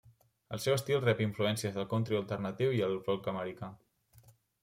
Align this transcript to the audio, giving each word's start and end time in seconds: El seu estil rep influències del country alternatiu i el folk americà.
El 0.55 0.61
seu 0.61 0.75
estil 0.75 1.01
rep 1.01 1.19
influències 1.25 1.75
del 1.75 1.85
country 1.91 2.19
alternatiu 2.21 2.73
i 2.79 2.83
el 2.87 2.97
folk 3.09 3.29
americà. 3.35 3.73